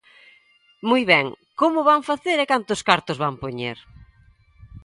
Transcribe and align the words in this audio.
Moi 0.89 1.01
ben 1.11 1.25
¿Como 1.59 1.75
o 1.81 1.87
van 1.89 2.01
facer 2.09 2.37
e 2.43 2.49
cantos 2.51 2.81
cartos 2.89 3.17
van 3.23 3.35
poñer? 3.43 3.77